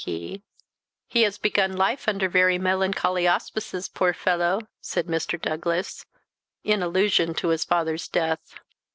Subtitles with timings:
[0.03, 0.41] "He
[1.21, 5.39] has begun life under very melancholy auspices, poor fellow!" said Mr.
[5.39, 6.07] Douglas,
[6.63, 8.55] in allusion to his father's death.